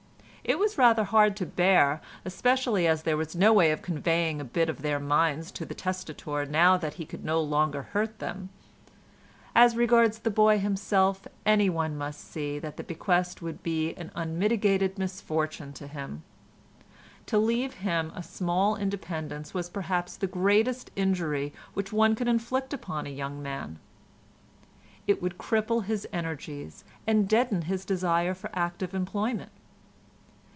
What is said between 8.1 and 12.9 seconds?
them. As regards the boy himself anyone must see that the